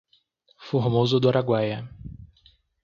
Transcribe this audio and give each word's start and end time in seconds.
Formoso 0.57 1.19
do 1.19 1.29
Araguaia 1.29 1.87